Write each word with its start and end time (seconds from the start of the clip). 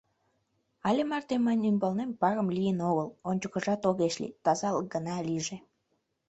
Але 0.87 1.01
марте 1.11 1.35
мыйын 1.45 1.67
ӱмбалнем 1.69 2.11
парым 2.21 2.47
лийын 2.57 2.79
огыл, 2.89 3.07
ончыкыжат 3.29 3.81
огеш 3.89 4.15
лий, 4.21 4.37
тазалык 4.43 4.87
гына 4.93 5.15
лийже. 5.27 5.57